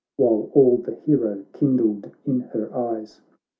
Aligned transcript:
While 0.17 0.49
all 0.55 0.77
the 0.77 0.95
hero 1.05 1.45
kindled 1.53 2.09
in 2.25 2.39
her 2.39 2.75
eyes. 2.75 3.21